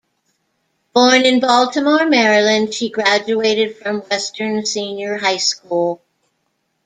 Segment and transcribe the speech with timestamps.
[0.95, 6.01] Born in Baltimore, Maryland, she graduated from Western Senior High School.